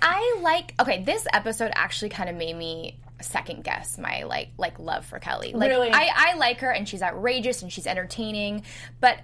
[0.00, 4.78] I like okay, this episode actually kind of made me second guess my like like
[4.78, 5.52] love for Kelly.
[5.54, 5.90] Like Really?
[5.90, 8.62] I, I like her and she's outrageous and she's entertaining,
[9.00, 9.18] but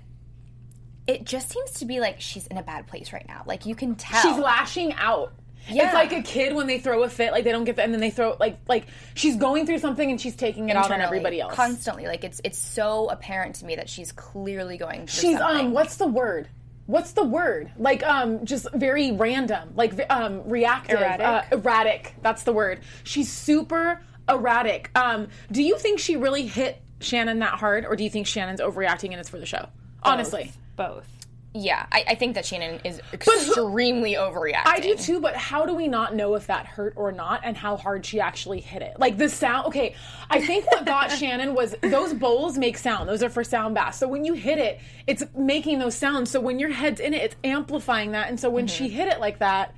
[1.06, 3.44] it just seems to be like she's in a bad place right now.
[3.46, 4.20] Like you can tell.
[4.20, 5.32] She's lashing out.
[5.68, 5.84] Yeah.
[5.84, 7.92] It's like a kid when they throw a fit, like they don't get the, and
[7.92, 11.00] then they throw like like she's going through something and she's taking it out on
[11.00, 11.54] everybody else.
[11.54, 12.06] Constantly.
[12.06, 15.66] Like it's it's so apparent to me that she's clearly going through she's something.
[15.66, 16.48] um what's the word?
[16.86, 17.70] What's the word?
[17.78, 21.26] Like um just very random, like um reactive, Erratic?
[21.26, 22.14] Uh, erratic.
[22.22, 22.80] That's the word.
[23.04, 24.90] She's super erratic.
[24.94, 28.60] Um do you think she really hit Shannon that hard or do you think Shannon's
[28.60, 29.66] overreacting and it's for the show?
[30.02, 30.52] Honestly.
[30.76, 31.08] both.
[31.56, 34.62] Yeah, I, I think that Shannon is extremely overreacting.
[34.66, 37.56] I do too, but how do we not know if that hurt or not and
[37.56, 38.98] how hard she actually hit it?
[38.98, 39.94] Like the sound, okay,
[40.28, 43.08] I think what got Shannon was those bowls make sound.
[43.08, 43.98] Those are for sound baths.
[43.98, 46.28] So when you hit it, it's making those sounds.
[46.28, 48.30] So when your head's in it, it's amplifying that.
[48.30, 48.96] And so when she mm-hmm.
[48.96, 49.76] hit it like that,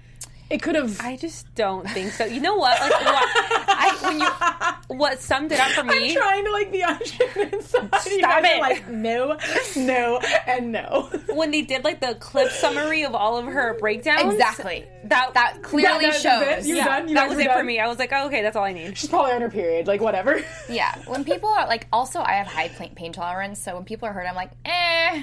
[0.51, 1.01] it could have.
[1.01, 2.25] I just don't think so.
[2.25, 2.81] You know what?
[2.81, 3.25] Like what,
[3.69, 6.15] I, when you what summed it up for I'm me.
[6.15, 7.95] trying to like be on Shannon's side.
[7.95, 8.61] Stop it.
[8.61, 9.37] Like no,
[9.77, 11.11] no, and no.
[11.35, 14.35] when they did like the clip summary of all of her breakdowns.
[14.35, 14.85] Exactly.
[15.05, 16.65] That That clearly That- that shows.
[16.65, 16.69] it?
[16.69, 17.09] You're yeah, done?
[17.09, 17.79] You that was are it for me.
[17.81, 18.97] I was like, oh, okay, that's all I need.
[18.99, 19.87] She's probably on her period.
[19.87, 20.43] Like whatever.
[20.69, 24.09] Yeah, when people are like, also I have high pain, pain tolerance, so when people
[24.09, 25.23] are hurt, I'm like, eh.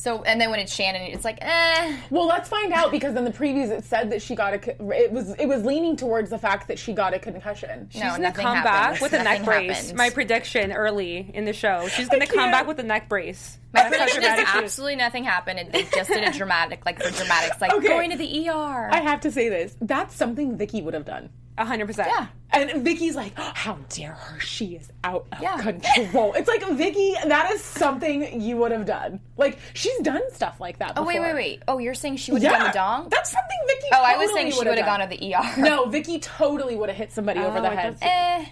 [0.00, 1.96] So and then when it's Shannon, it's like, eh.
[2.10, 4.58] Well, let's find out because in the previews it said that she got a.
[4.60, 7.80] co- It was it was leaning towards the fact that she got a concussion.
[7.80, 8.64] no, She's gonna come happens.
[8.64, 9.70] back with a neck brace.
[9.76, 9.94] happens.
[9.94, 11.88] My prediction early in the show.
[11.88, 13.58] She's gonna come back with a neck brace.
[13.74, 14.64] My That's prediction is dramatic she is.
[14.64, 15.58] absolutely nothing happened.
[15.58, 17.88] It, they just did a dramatic, like for dramatics, like Okay.
[17.88, 18.88] going to the ER.
[18.92, 19.76] I have to say this.
[19.80, 21.28] That's something Vicki would have done.
[21.58, 22.08] A hundred percent.
[22.08, 22.26] yeah.
[22.50, 24.40] And Vicki's like, "Oh, how dare her?
[24.40, 25.58] She is out of Yeah.
[25.60, 26.32] control.
[26.34, 29.20] it's like Vicki, that is something you would have done.
[29.36, 30.92] Like she's done stuff like that.
[30.96, 31.62] oh wait, wait, wait.
[31.68, 33.08] Oh, you're saying she would have Yeah, done the dong?
[33.10, 33.86] That's something Vicki.
[33.92, 35.10] oh, I was saying she would've gone done.
[35.10, 35.60] to the ER.
[35.60, 37.98] No, Vicki totally would have hit somebody over the head.
[38.00, 38.46] eh.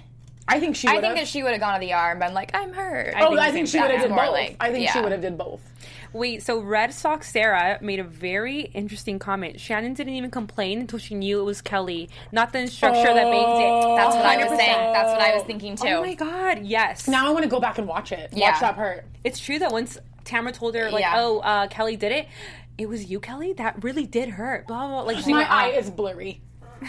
[0.49, 1.25] I think she I would think have.
[1.27, 3.15] that she would have gone to the ER and been like, I'm hurt.
[3.19, 4.31] oh, think I think she would have did both.
[4.33, 5.61] like- I think she would have did both.
[6.17, 9.61] Wait, so Red Sox Sarah made a very interesting comment.
[9.61, 13.61] Shannon didn't even complain until she knew it was Kelly, not the instructor that baked
[13.61, 13.97] it.
[13.97, 14.93] That's what I was saying.
[14.93, 15.89] That's what I was thinking too.
[15.89, 17.07] Oh my god, yes.
[17.07, 18.31] Now I want to go back and watch it.
[18.33, 18.51] Yeah.
[18.53, 19.05] Watch that part.
[19.25, 21.15] it's true that once Tamra told her, like, Yeah.
[21.17, 22.27] oh, uh, Kelly did it,
[22.79, 23.53] it was you, Kelly?
[23.53, 24.67] That really did hurt.
[24.67, 25.13] Blah, blah, blah.
[25.15, 26.41] Like, My went eye is blurry.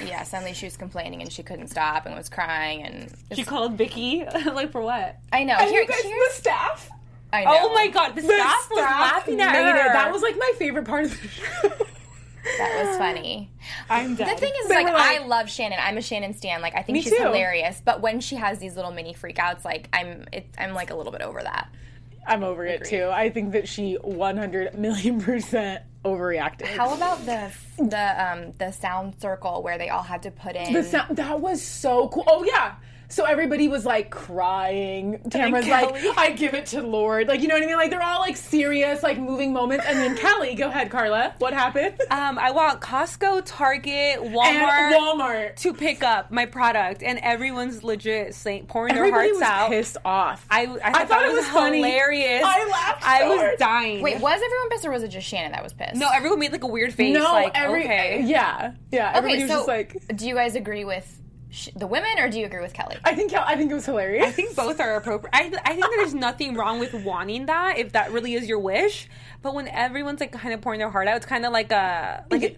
[0.06, 3.74] yeah, suddenly she was complaining and she couldn't stop and was crying and She called
[3.78, 5.18] Vicki, like, for what?
[5.32, 5.54] I know.
[5.56, 6.90] And Here, you guys, here's- the staff.
[7.32, 7.52] I know.
[7.54, 8.80] Oh my god, the, The staff was
[9.46, 9.80] laughing at made.
[9.86, 9.94] It.
[9.94, 11.70] That was like my favorite part of the show.
[12.58, 13.52] that was funny.
[13.90, 15.80] I'm The thing is, They like, like- I love Shannon.
[15.82, 16.62] I'm a Shannon stan.
[16.62, 17.24] Like, I think she's too.
[17.24, 17.82] hilarious.
[17.84, 21.12] But when she has these little mini freakouts, like, I'm, it, I'm like a little
[21.12, 21.70] bit over that.
[22.28, 23.10] I'm over it too.
[23.12, 26.66] I think that she 100 million percent overreacted.
[26.68, 30.74] How about the the um the sound circle where they all had to put in?
[30.74, 32.26] the sound that was so cool.
[32.28, 32.76] Oh yeah.
[33.10, 35.20] So everybody was like crying.
[35.30, 37.28] Tamra's like, I give it to Lord.
[37.28, 37.78] Like, you know what I mean?
[37.78, 39.86] Like, they're all like serious, like moving moments.
[39.88, 41.34] And then Kelly, go ahead, Carla.
[41.40, 41.96] What happened?
[42.12, 45.56] um, I want Costco, Target, Walmart, and Walmart.
[45.58, 49.70] to pick up my product, and everyone's legit saying, pouring Everybody their was hearts out.
[49.70, 50.46] pissed off.
[50.50, 51.78] I, I, thought thought that it was funny.
[51.78, 52.44] hilarious.
[52.46, 53.58] I laughed I so was hard.
[53.58, 54.02] dying.
[54.04, 55.96] Wait, was everyone pissed or was it just Shannon that was pissed?
[55.96, 57.14] No, everyone made like a weird face.
[57.14, 58.24] no, like, every okay.
[58.26, 59.12] yeah, yeah.
[59.16, 62.30] Everybody Okay, was so just like, do you guys agree with sh- the women or
[62.30, 62.98] do you agree with Kelly?
[63.04, 64.26] I think I think it was hilarious.
[64.26, 65.36] I think both are appropriate.
[65.36, 69.08] I, I think there's nothing wrong with wanting that if that really is your wish.
[69.42, 72.26] But when everyone's like kind of pouring their heart out, it's kind of like a
[72.30, 72.56] like a,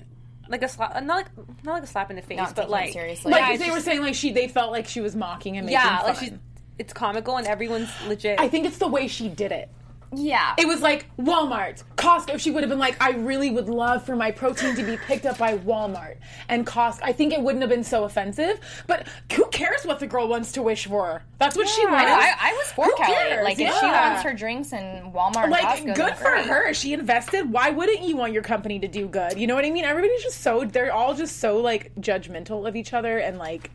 [0.47, 1.27] like a slap, not like
[1.63, 3.31] not like a slap in the face, Not but like seriously.
[3.31, 5.65] like yeah, it's they were saying, like she they felt like she was mocking and
[5.65, 6.07] making yeah, fun.
[6.07, 6.31] like she's
[6.77, 8.39] it's comical and everyone's legit.
[8.39, 9.69] I think it's the way she did it.
[10.13, 10.55] Yeah.
[10.57, 12.39] It was like Walmart, Costco.
[12.39, 15.25] She would have been like, I really would love for my protein to be picked
[15.25, 16.17] up by Walmart
[16.47, 16.99] and Costco.
[17.03, 20.51] I think it wouldn't have been so offensive, but who cares what the girl wants
[20.53, 21.23] to wish for?
[21.37, 22.11] That's what she I, wants.
[22.11, 23.43] I, I was for Kelly.
[23.43, 26.45] Like, if she wants her drinks and Walmart like Costco, good for great.
[26.45, 26.73] her.
[26.73, 27.51] She invested.
[27.51, 29.37] Why wouldn't you want your company to do good?
[29.37, 29.85] You know what I mean?
[29.85, 33.71] Everybody's just so they're all just so like judgmental of each other and like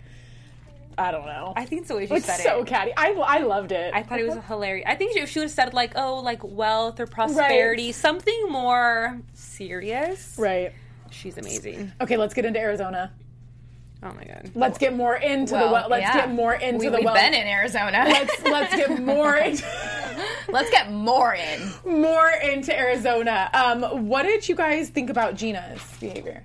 [0.96, 1.52] I don't know.
[1.56, 2.60] I think it's the way she it's said so it.
[2.60, 2.92] So catty.
[2.96, 3.92] I I loved it.
[3.94, 4.86] I thought it was hilarious.
[4.88, 9.20] I think if she would have said like, "Oh, like wealth or prosperity," something more
[9.34, 10.34] serious.
[10.38, 10.72] right.
[11.10, 11.92] She's amazing.
[12.00, 13.12] Okay, let's get into Arizona.
[14.02, 14.50] Oh my god.
[14.54, 15.88] Let's get more into the Well, well.
[15.88, 16.14] Let's yeah.
[16.26, 17.14] get more into we, the we've well.
[17.14, 18.04] been in Arizona.
[18.06, 19.64] let's let's get more into,
[20.48, 21.72] Let's get more in.
[22.00, 23.48] more into Arizona.
[23.54, 26.42] Um, what did you guys think about Gina's behavior?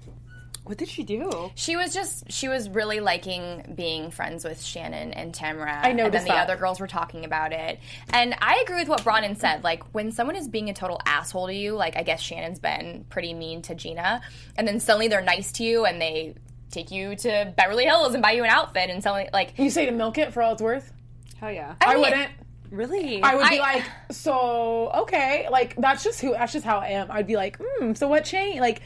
[0.70, 1.50] What did she do?
[1.56, 5.82] She was just she was really liking being friends with Shannon and Tamra.
[5.84, 6.44] I And then the that.
[6.44, 7.80] other girls were talking about it.
[8.14, 9.64] And I agree with what Braunwyn said.
[9.64, 13.04] Like when someone is being a total asshole to you, like I guess Shannon's been
[13.10, 14.22] pretty mean to Gina,
[14.58, 16.36] and then suddenly they're nice to you and they
[16.70, 19.88] take you to Beverly Hills and buy you an outfit and suddenly like You say
[19.88, 20.94] to milk it for all it's worth?
[21.40, 21.74] Hell yeah.
[21.82, 22.30] I, mean- wouldn't.
[22.70, 23.24] Really?
[23.24, 26.90] I would be I- like, so okay, like that's just who that's just how I
[26.90, 27.10] am.
[27.10, 28.60] I'd be like, hmm, so what changed?
[28.62, 28.84] Like,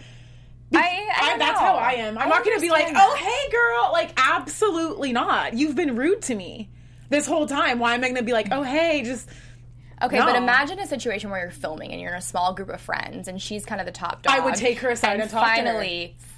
[0.73, 1.65] I, I, don't that's know.
[1.67, 2.17] how I am.
[2.17, 5.53] I'm I not gonna be like, oh hey girl, like absolutely not.
[5.53, 6.69] You've been rude to me
[7.09, 7.79] this whole time.
[7.79, 9.29] Why am I gonna be like, oh hey, just
[10.01, 10.25] Okay, No.
[10.25, 13.29] but imagine a situation where you're filming and you're in a small group of friends
[13.29, 14.35] and she's kind of the top dog.
[14.35, 15.79] I would take her aside and talk to her.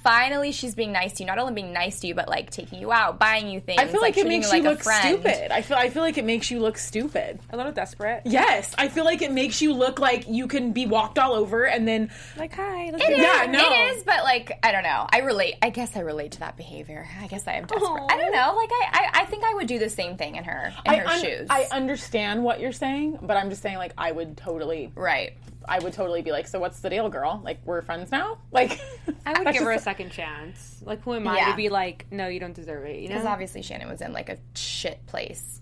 [0.06, 1.26] Finally, finally, she's being nice to you.
[1.26, 3.78] Not only being nice to you, but like taking you out, buying you things.
[3.80, 5.52] I feel like, it makes you you like a look stupid.
[5.52, 7.38] I feel I feel like it makes you look stupid.
[7.50, 8.22] a little desperate.
[8.24, 11.64] Yes, I feel like it makes you look like you can be walked all over
[11.66, 12.90] and then Like, hi.
[12.92, 13.58] Let's It do is, Yeah, no.
[13.60, 15.06] it is, but like I don't know.
[15.10, 15.56] I relate.
[15.62, 17.06] I guess I relate to that behavior.
[17.20, 18.06] I guess I am desperate.
[18.10, 18.54] I don't know.
[18.56, 20.96] Like I, I, I think I would do the same thing in her in I,
[20.96, 21.46] her un- shoes.
[21.50, 25.32] I understand what you're saying, but I'm just saying like I would totally right.
[25.68, 27.40] I would totally be like, so what's the deal, girl?
[27.44, 28.38] Like we're friends now?
[28.52, 28.80] Like
[29.26, 30.82] I would give her a second chance.
[30.84, 31.50] Like, who am I Yeah.
[31.50, 33.00] to be like, no, you don't deserve it?
[33.00, 33.14] You know?
[33.16, 35.60] Because obviously Shannon was in like a shit place,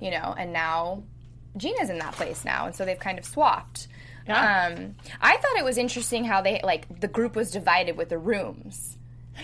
[0.00, 1.02] you know, and now
[1.56, 3.88] Gina's in that place now, and so they've kind of swapped.
[4.26, 4.66] Yeah.
[4.74, 8.18] Um, I thought it was interesting how they like the group was divided with the
[8.18, 8.96] rooms,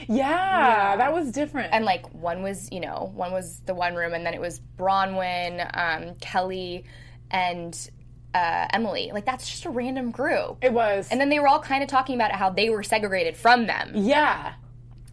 [0.08, 1.72] yeah, that was different.
[1.72, 4.60] and like one was you know one was the one room, and then it was
[4.78, 6.84] Braunwyn, um, Kelly,
[7.30, 7.90] and
[8.34, 9.10] uh, Emily.
[9.12, 10.58] Like that's just a random group.
[10.62, 13.36] it was and then they were all kind of talking about how they were segregated
[13.36, 14.54] from them, yeah.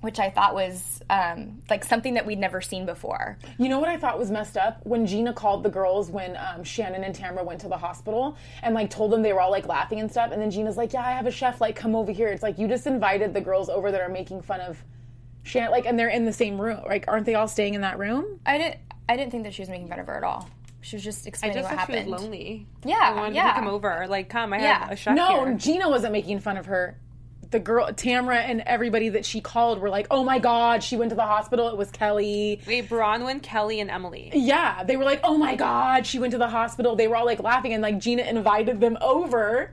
[0.01, 3.37] which I thought was um, like something that we'd never seen before.
[3.57, 4.85] You know what I thought was messed up?
[4.85, 8.75] When Gina called the girls when um, Shannon and Tamra went to the hospital and
[8.75, 10.31] like told them they were all like laughing and stuff.
[10.31, 11.61] And then Gina's like, "Yeah, I have a chef.
[11.61, 14.41] Like, come over here." It's like you just invited the girls over that are making
[14.41, 14.83] fun of
[15.43, 15.71] Shannon.
[15.71, 16.81] Like, and they're in the same room.
[16.85, 18.39] Like, aren't they all staying in that room?
[18.45, 18.77] I didn't.
[19.09, 20.49] I didn't think that she was making fun of her at all.
[20.81, 22.11] She was just I explaining just what thought she happened.
[22.11, 22.67] was lonely.
[22.85, 23.53] Yeah, I wanted yeah.
[23.53, 24.05] to come over.
[24.07, 24.79] Like, come, I Yeah.
[24.79, 25.53] have a chef No, here.
[25.55, 26.97] Gina wasn't making fun of her.
[27.49, 31.11] The girl, Tamra, and everybody that she called were like, "Oh my God, she went
[31.11, 31.69] to the hospital.
[31.69, 34.31] It was Kelly." Wait, Braunwyn, Kelly, and Emily.
[34.33, 37.25] Yeah, they were like, "Oh my God, she went to the hospital." They were all
[37.25, 39.71] like laughing, and like Gina invited them over.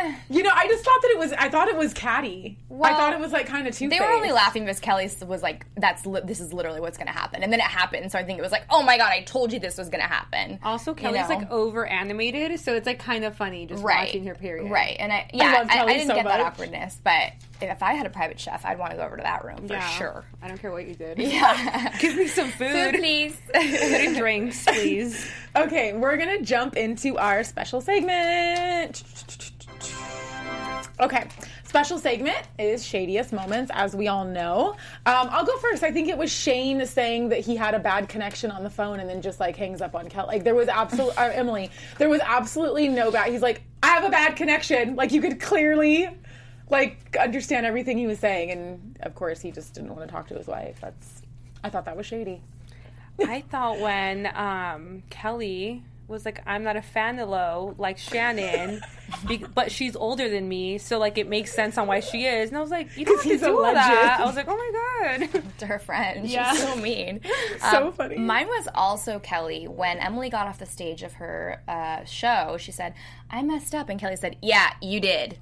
[0.30, 1.32] You know, I just thought that it was.
[1.32, 2.56] I thought it was catty.
[2.82, 3.88] I thought it was like kind of two.
[3.88, 7.08] they were only laughing because Kelly was like, "That's li- this is literally what's going
[7.08, 8.10] to happen," and then it happened.
[8.12, 10.02] So I think it was like, "Oh my god, I told you this was going
[10.02, 11.34] to happen." Also, Kelly's know?
[11.36, 14.70] like over animated, so it's like kind of funny just right, watching her period.
[14.70, 17.92] right, and I yeah, love I, I, didn't so get that awkwardness, but if I
[17.94, 19.88] had a private chef, I'd want to go over to that room for Yeah.
[19.90, 20.24] sure.
[20.40, 21.18] I don't care what you did.
[21.18, 22.94] Yeah, Give me some food, food.
[22.94, 23.36] please.
[23.52, 25.28] Food drinks, please.
[25.56, 29.02] Okay, we're gonna jump into our special segment.
[31.00, 31.26] Okay,
[31.64, 34.76] special segment is shadiest moments, as we all know.
[35.06, 35.82] Um, I'll go first.
[35.82, 39.00] I think it was Shane saying that he had a bad connection on the phone
[39.00, 40.28] and then just like hangs up on Kelly.
[40.28, 41.70] Like there was absolutely uh, Emily.
[41.96, 43.32] There was absolutely no bad.
[43.32, 44.94] He's like, I have a bad connection.
[44.94, 46.08] Like you could clearly
[46.68, 50.28] like understand everything he was saying, and of course he just didn't want to talk
[50.28, 50.78] to his wife.
[50.82, 51.22] That's.
[51.64, 52.42] I thought that was shady.
[53.26, 58.80] I thought when um, Kelly was like, I'm not a fan of Lo, like Shannon,
[59.28, 62.50] be- but she's older than me, so like it makes sense on why she is.
[62.50, 64.18] And I was like, you don't have to do all that.
[64.20, 65.42] I was like, oh my god.
[65.58, 66.28] to her friend.
[66.28, 66.50] Yeah.
[66.52, 67.20] She's so mean.
[67.70, 68.16] So Um, funny.
[68.18, 69.66] Mine was also Kelly.
[69.68, 72.94] When Emily got off the stage of her uh, show, she said,
[73.30, 73.88] I messed up.
[73.88, 75.38] And Kelly said, Yeah, you did.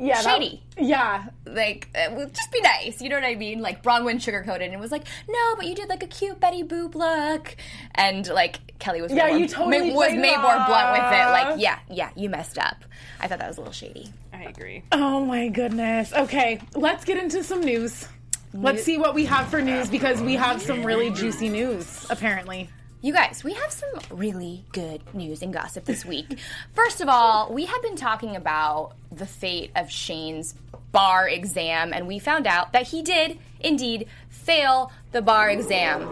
[0.00, 0.62] Yeah, that- Shady.
[0.78, 3.00] yeah, Like, uh, just be nice.
[3.02, 3.60] You know what I mean?
[3.60, 6.94] Like, Braunwyn sugarcoated and was like, No, but you did like a cute Betty Boop
[6.94, 7.56] look.
[7.94, 11.12] And like, Kelly was Yeah, more, you totally ma- was played made more blunt with
[11.12, 11.26] it.
[11.30, 12.84] Like, yeah, yeah, you messed up.
[13.20, 14.12] I thought that was a little shady.
[14.32, 14.84] I agree.
[14.92, 16.12] Oh my goodness.
[16.12, 18.06] Okay, let's get into some news.
[18.54, 22.70] Let's see what we have for news because we have some really juicy news, apparently.
[23.00, 26.36] You guys, we have some really good news and gossip this week.
[26.74, 30.56] First of all, we have been talking about the fate of Shane's
[30.90, 36.08] bar exam, and we found out that he did indeed fail the bar exam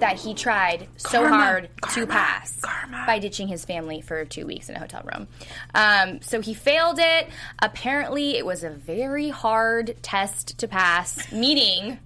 [0.00, 3.04] that he tried so Karma, hard to pass karma.
[3.06, 5.26] by ditching his family for two weeks in a hotel room.
[5.74, 7.30] Um, so he failed it.
[7.60, 11.98] Apparently, it was a very hard test to pass, meaning.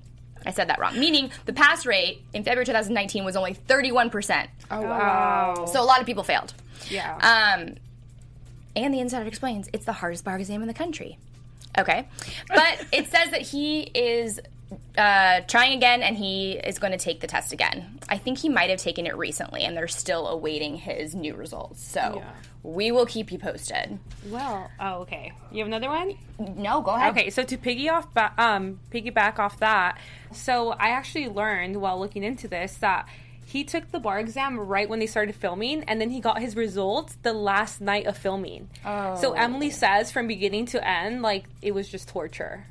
[0.46, 0.98] I said that wrong.
[0.98, 4.48] Meaning the pass rate in February 2019 was only 31%.
[4.70, 5.66] Oh, wow.
[5.66, 6.54] So a lot of people failed.
[6.88, 7.16] Yeah.
[7.16, 7.74] Um,
[8.76, 11.18] and the insider explains it's the hardest bar exam in the country.
[11.76, 12.08] Okay.
[12.48, 14.40] But it says that he is
[14.96, 17.98] uh, trying again, and he is going to take the test again.
[18.08, 21.82] I think he might have taken it recently, and they're still awaiting his new results.
[21.82, 22.22] So
[22.62, 23.98] we will keep you posted.
[24.28, 25.32] Well, oh, okay.
[25.50, 26.18] You have another one?
[26.38, 27.16] No, go ahead.
[27.16, 29.98] Okay, so to piggy off, ba- um, piggyback off that,
[30.32, 33.08] so I actually learned while looking into this that
[33.46, 36.54] he took the bar exam right when they started filming, and then he got his
[36.54, 38.68] results the last night of filming.
[38.84, 39.16] Oh.
[39.16, 42.66] So Emily says from beginning to end, like it was just torture.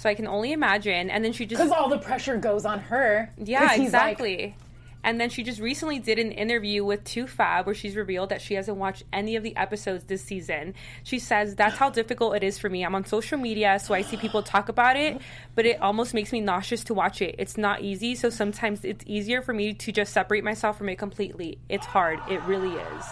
[0.00, 1.10] So I can only imagine.
[1.10, 3.30] And then she just Because all the pressure goes on her.
[3.36, 4.56] Yeah, he's like, exactly.
[5.04, 8.54] and then she just recently did an interview with TooFab where she's revealed that she
[8.54, 10.72] hasn't watched any of the episodes this season.
[11.04, 12.82] She says, That's how difficult it is for me.
[12.82, 15.20] I'm on social media, so I see people talk about it,
[15.54, 17.34] but it almost makes me nauseous to watch it.
[17.36, 20.96] It's not easy, so sometimes it's easier for me to just separate myself from it
[20.96, 21.58] completely.
[21.68, 22.20] It's hard.
[22.26, 23.04] It really is.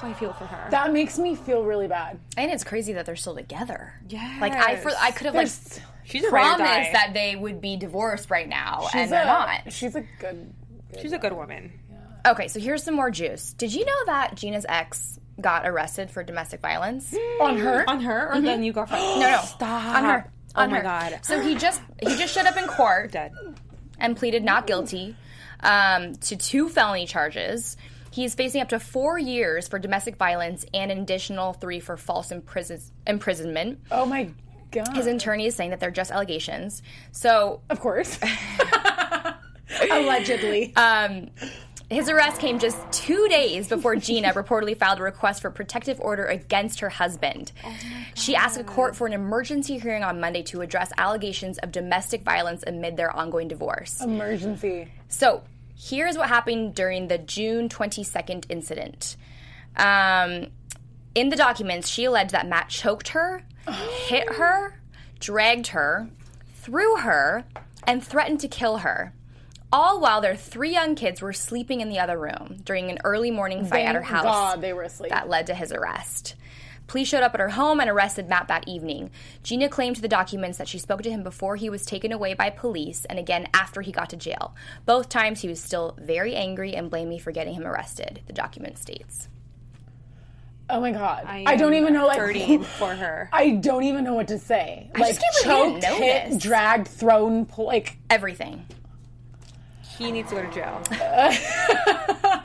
[0.00, 0.70] So I feel for her.
[0.72, 2.18] that makes me feel really bad.
[2.36, 3.94] And it's crazy that they're still together.
[4.08, 4.38] Yeah.
[4.40, 6.64] Like I, for, I could have like There's- she's a ride or die.
[6.66, 9.72] promised that they would be divorced right now, She's and they're a, not.
[9.72, 10.52] She's a good.
[11.00, 11.72] She's a good woman.
[12.26, 13.52] Okay, so here's some more juice.
[13.52, 17.14] Did you know that Gina's ex got arrested for domestic violence?
[17.40, 17.84] On her?
[17.88, 19.02] On her or the new girlfriend?
[19.20, 19.96] No, no, Stop.
[19.96, 20.32] on her.
[20.56, 20.82] Oh On my her.
[20.82, 21.18] God.
[21.22, 23.32] So he just he just showed up in court Dead.
[24.00, 25.14] and pleaded not guilty
[25.60, 27.76] um, to two felony charges.
[28.10, 32.30] He's facing up to four years for domestic violence and an additional three for false
[32.32, 33.80] imprison- imprisonment.
[33.90, 34.30] Oh my
[34.70, 34.94] god.
[34.94, 36.82] His attorney is saying that they're just allegations.
[37.12, 38.18] So of course.
[39.90, 40.74] Allegedly.
[40.76, 41.28] Um,
[41.88, 46.24] his arrest came just two days before Gina reportedly filed a request for protective order
[46.24, 47.52] against her husband.
[48.14, 52.22] she asked a court for an emergency hearing on Monday to address allegations of domestic
[52.22, 54.02] violence amid their ongoing divorce.
[54.02, 54.88] Emergency.
[55.08, 55.44] So
[55.76, 59.16] here's what happened during the June 22nd incident.
[59.76, 60.48] Um,
[61.14, 64.80] in the documents, she alleged that Matt choked her, hit her,
[65.18, 66.08] dragged her,
[66.56, 67.44] threw her,
[67.86, 69.12] and threatened to kill her.
[69.72, 73.30] All while their three young kids were sleeping in the other room during an early
[73.30, 75.10] morning fight at her house God they were asleep.
[75.10, 76.36] that led to his arrest.
[76.86, 79.10] Police showed up at her home and arrested Matt that evening.
[79.42, 82.32] Gina claimed to the documents that she spoke to him before he was taken away
[82.34, 84.54] by police and again after he got to jail.
[84.84, 88.32] Both times he was still very angry and blamed me for getting him arrested, the
[88.32, 89.28] document states.
[90.68, 91.24] Oh my god.
[91.26, 93.28] I, don't even know like hurting for her.
[93.32, 94.90] I don't even know what to say.
[94.98, 98.66] like just can't choked, didn't hit, dragged, thrown, pull, like Everything.
[99.96, 100.82] He needs to go to jail.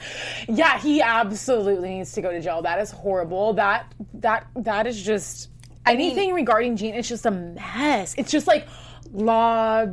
[0.48, 2.62] yeah, he absolutely needs to go to jail.
[2.62, 3.54] That is horrible.
[3.54, 5.50] That that that is just
[5.86, 6.96] anything regarding Gene.
[6.96, 8.16] It's just a mess.
[8.18, 8.68] It's just like
[9.12, 9.88] law,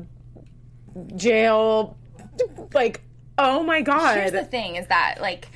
[1.17, 1.97] jail,
[2.73, 3.01] like
[3.38, 4.19] oh my god.
[4.19, 5.49] Here's the thing is that like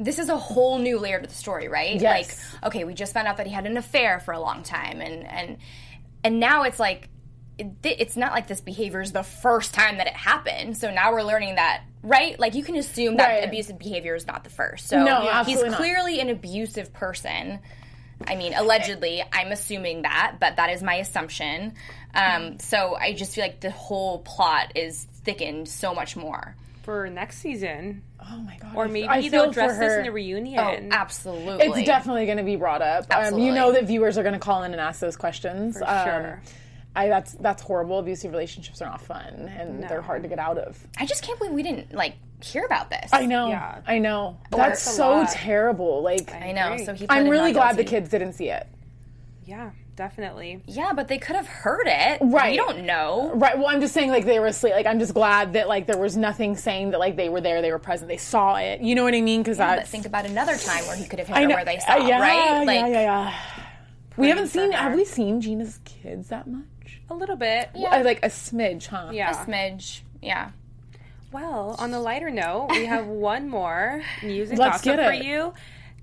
[0.00, 2.00] this is a whole new layer to the story, right?
[2.00, 2.52] Yes.
[2.62, 5.00] Like, okay, we just found out that he had an affair for a long time
[5.00, 5.58] and and
[6.24, 7.08] and now it's like
[7.58, 10.76] it, it's not like this behavior is the first time that it happened.
[10.78, 12.38] So now we're learning that, right?
[12.40, 13.44] Like you can assume that Right.
[13.44, 14.88] abusive behavior is not the first.
[14.88, 15.76] So No, he's absolutely not.
[15.76, 17.58] clearly an abusive person.
[18.26, 21.74] I mean, allegedly, I'm assuming that, but that is my assumption.
[22.14, 26.54] Um, so I just feel like the whole plot is thickened so much more.
[26.82, 28.02] For next season.
[28.20, 28.72] oh my god.
[28.74, 30.00] Or maybe I they'll feel address this her.
[30.00, 30.58] in a reunion.
[30.60, 31.66] Oh, absolutely.
[31.66, 33.04] It's definitely going to be brought up.
[33.14, 35.78] Um, you know that viewers are going to call in and ask those questions.
[35.78, 36.42] For Um, sure.
[36.96, 37.98] I that's that's horrible.
[38.00, 40.76] Abusive relationships are not fun, and they're hard to get out of.
[40.98, 43.10] I just can't believe we didn't like hear about this.
[43.12, 43.48] I know.
[43.48, 43.80] Yeah.
[43.86, 44.38] I know.
[44.50, 45.30] That's That's so lot.
[45.30, 46.02] terrible.
[46.02, 46.76] Like I know.
[46.84, 47.06] So he.
[47.08, 48.66] I'm really not glad the kids didn't see it.
[49.44, 50.62] Yeah, definitely.
[50.66, 52.20] Yeah, but they could have heard it.
[52.22, 52.52] Right.
[52.52, 53.32] We don't know.
[53.34, 53.58] Right.
[53.58, 54.72] Well, I'm just saying, like they were asleep.
[54.72, 57.60] Like I'm just glad that like there was nothing saying that like they were there,
[57.60, 58.80] they were present, they saw it.
[58.80, 59.42] You know what I mean?
[59.42, 61.54] Because But that's think about another time where he could have hit I know.
[61.54, 62.64] where they saw, uh, yeah, right?
[62.66, 63.34] Like, yeah, yeah, yeah.
[64.16, 64.72] We haven't seen.
[64.72, 64.78] her.
[64.78, 66.64] Have we seen Gina's kids that much?
[67.10, 67.68] A little bit.
[67.74, 69.10] Uh, like a smidge, huh?
[69.12, 69.30] Yeah.
[69.32, 70.00] A smidge.
[70.22, 70.52] Yeah.
[71.30, 75.12] Well, on the lighter note, we have one more music and Let's gossip get for
[75.12, 75.24] it.
[75.24, 75.52] you.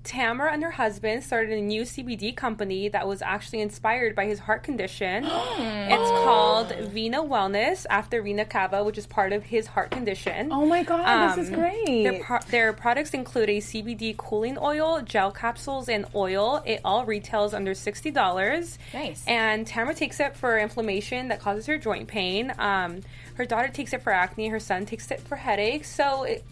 [0.08, 4.38] Tamra and her husband started a new CBD company that was actually inspired by his
[4.38, 5.24] heart condition.
[5.58, 10.50] it's called Vena Wellness after vena cava, which is part of his heart condition.
[10.50, 12.02] Oh my god, this is Um, great.
[12.04, 16.62] Their, pro- their products include a CBD cooling oil, gel capsules, and oil.
[16.64, 18.78] It all retails under sixty dollars.
[18.94, 19.24] Nice.
[19.26, 22.52] And Tamra takes it for inflammation that causes her joint pain.
[22.58, 23.00] Um,
[23.34, 24.48] her daughter takes it for acne.
[24.48, 25.90] Her son takes it for headaches.
[25.94, 26.44] So it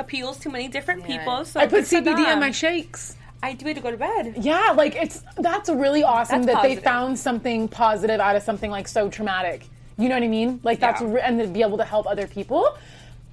[0.00, 1.44] appeals to many different people.
[1.44, 2.40] So I put CBD in them.
[2.40, 3.16] my shakes.
[3.42, 4.34] I do it to go to bed.
[4.40, 8.70] Yeah, like it's that's really awesome That's that they found something positive out of something
[8.70, 9.66] like so traumatic.
[9.96, 10.60] You know what I mean?
[10.62, 11.12] Like that's Yeah.
[11.12, 12.76] re- and to be able to help other people.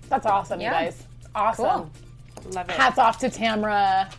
[0.09, 0.79] That's awesome, Yeah.
[0.79, 1.03] you guys.
[1.35, 1.65] Awesome.
[1.65, 2.51] Cool.
[2.53, 2.75] Love it.
[2.75, 4.09] Hats off to Tamra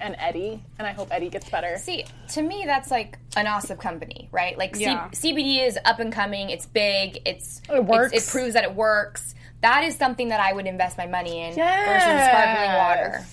[0.00, 1.76] and Eddie, and I hope Eddie gets better.
[1.78, 4.56] See, to me, that's like an awesome company, right?
[4.56, 5.08] Like C- Yeah.
[5.12, 6.48] CBD is up and coming.
[6.50, 7.20] It's big.
[7.26, 8.12] It's It works.
[8.14, 9.34] It, it proves that it works.
[9.64, 11.88] That is something that I would invest my money in Yes.
[11.88, 13.24] versus sparkling water.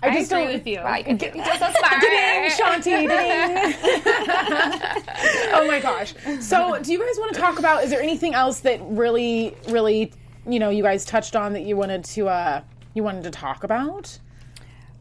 [0.00, 0.52] I I just agree don't.
[0.54, 0.78] with you.
[0.78, 2.00] Wow, you can do so smart.
[2.00, 3.08] Ding, Shanti, ding.
[5.54, 6.14] oh my gosh.
[6.40, 7.82] So, do you guys want to talk about?
[7.82, 10.12] Is there anything else that really, really,
[10.46, 12.60] you know, you guys touched on that you wanted to, uh,
[12.94, 14.16] you wanted to talk about?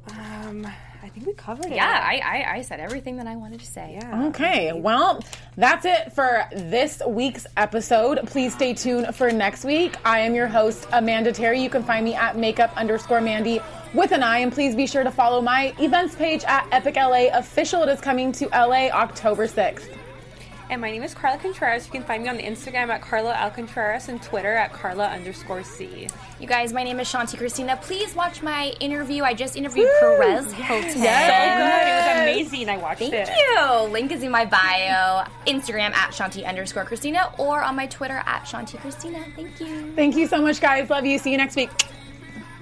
[0.10, 0.74] Um, I
[1.18, 1.74] think we covered it.
[1.74, 3.98] Yeah, I, I, I said everything that I wanted to say.
[4.00, 4.26] Yeah.
[4.28, 5.24] Okay, well,
[5.56, 8.20] that's it for this week's episode.
[8.28, 9.96] Please stay tuned for next week.
[10.06, 11.62] I am your host, Amanda Terry.
[11.62, 13.60] You can find me at makeup underscore Mandy
[13.94, 17.28] with an I, and please be sure to follow my events page at Epic LA
[17.34, 17.84] Official.
[17.84, 19.90] It is coming to LA October 6th.
[20.70, 21.86] And my name is Carla Contreras.
[21.86, 23.50] You can find me on Instagram at Carla L.
[23.50, 26.10] Contreras and Twitter at Carla underscore C.
[26.42, 27.80] You guys, my name is Shanti Christina.
[27.82, 29.24] Please watch my interview.
[29.24, 30.90] I just interviewed Perez Hilton.
[30.90, 31.06] So good.
[31.06, 32.70] It was amazing.
[32.70, 33.28] I watched Thank it.
[33.28, 33.94] Thank you.
[33.94, 35.24] Link is in my bio.
[35.46, 39.24] Instagram at Shanti underscore Christina or on my Twitter at Shanti Christina.
[39.38, 39.94] Thank you.
[39.96, 40.90] Thank you so much, guys.
[40.90, 41.18] Love you.
[41.18, 41.70] See you next week.